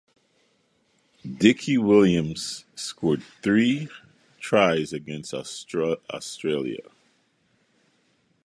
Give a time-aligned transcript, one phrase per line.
[1.37, 3.87] Dickie Williams scored three
[4.39, 6.89] tries against Australia.